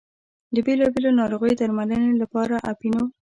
د 0.53 0.55
بېلا 0.65 0.87
بېلو 0.93 1.11
ناروغیو 1.19 1.51
د 1.57 1.59
درملنې 1.61 2.11
لپاره 2.21 2.55
اپینو. 2.71 3.03